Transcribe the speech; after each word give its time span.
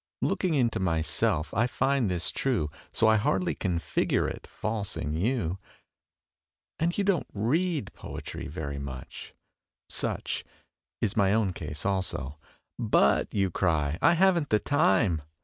Looking 0.23 0.55
into 0.55 0.79
myself, 0.79 1.53
I 1.53 1.67
find 1.67 2.09
this 2.09 2.31
true, 2.31 2.71
So 2.91 3.07
I 3.07 3.17
hardly 3.17 3.53
can 3.53 3.77
figure 3.77 4.27
it 4.27 4.47
false 4.47 4.97
in 4.97 5.13
you. 5.13 5.59
And 6.79 6.97
you 6.97 7.03
don't 7.03 7.27
read 7.35 7.93
poetry 7.93 8.47
very 8.47 8.79
much. 8.79 9.35
(Such 9.89 10.43
Is 11.01 11.15
my 11.15 11.35
own 11.35 11.53
case 11.53 11.85
also.) 11.85 12.39
"But," 12.79 13.31
you 13.31 13.51
cry, 13.51 13.99
"I 14.01 14.13
haven't 14.13 14.49
the 14.49 14.57
time." 14.57 15.21